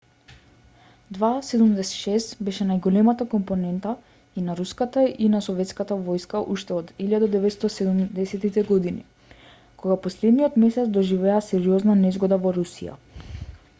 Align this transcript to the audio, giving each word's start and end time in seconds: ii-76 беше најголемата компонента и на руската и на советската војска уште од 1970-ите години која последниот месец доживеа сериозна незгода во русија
ii-76 1.17 2.31
беше 2.47 2.65
најголемата 2.69 3.25
компонента 3.33 3.91
и 4.41 4.45
на 4.47 4.55
руската 4.59 5.03
и 5.25 5.27
на 5.33 5.41
советската 5.47 5.97
војска 6.07 6.41
уште 6.55 6.75
од 6.77 6.89
1970-ите 7.07 8.63
години 8.71 9.05
која 9.83 9.99
последниот 10.07 10.57
месец 10.65 10.89
доживеа 10.99 11.37
сериозна 11.49 11.99
незгода 12.01 12.41
во 12.47 12.55
русија 12.61 12.97